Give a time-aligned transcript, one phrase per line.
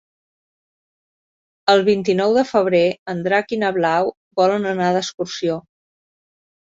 [1.73, 2.81] El vint-i-nou de febrer
[3.13, 4.09] en Drac i na Blau
[4.41, 5.59] volen anar d'excursió.